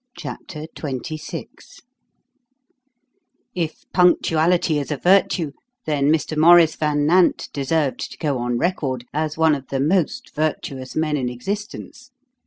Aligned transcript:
CHAPTER 0.17 0.65
XXVI 0.75 1.45
If 3.53 3.83
punctuality 3.93 4.79
is 4.79 4.89
a 4.89 4.97
virtue, 4.97 5.51
then 5.85 6.09
Mr. 6.09 6.35
Maurice 6.35 6.75
Van 6.75 7.05
Nant 7.05 7.47
deserved 7.53 8.09
to 8.11 8.17
go 8.17 8.39
on 8.39 8.57
record 8.57 9.05
as 9.13 9.37
one 9.37 9.53
of 9.53 9.67
the 9.67 9.79
most 9.79 10.33
virtuous 10.33 10.95
men 10.95 11.17
in 11.17 11.29
existence. 11.29 12.09